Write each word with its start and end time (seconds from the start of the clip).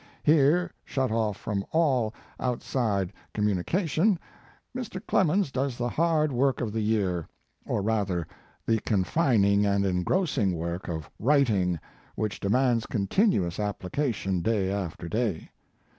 Here, 0.23 0.71
shut 0.83 1.11
off 1.11 1.37
from 1.37 1.63
all 1.69 2.11
outside 2.39 3.13
communication, 3.35 4.17
Mr. 4.75 4.99
Clemens 5.05 5.49
if 5.49 5.53
4. 5.53 5.59
Mark 5.63 5.67
Twain 5.67 5.67
does 5.67 5.77
the 5.77 5.89
hard 5.89 6.31
work 6.31 6.59
of 6.59 6.73
the 6.73 6.81
year, 6.81 7.27
or 7.67 7.83
rather 7.83 8.25
the 8.65 8.79
confining 8.79 9.63
and 9.63 9.85
engrossing 9.85 10.55
work 10.57 10.87
of 10.87 11.07
writing, 11.19 11.77
which 12.15 12.39
demands 12.39 12.87
continuous 12.87 13.59
ap 13.59 13.79
plication, 13.79 14.41
day 14.41 14.71
after 14.71 15.07
day. 15.07 15.51